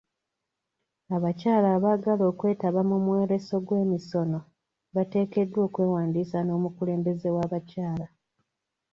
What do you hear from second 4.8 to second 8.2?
bateekeddwa okwewandiisa n'omukulembeze w'abakyala.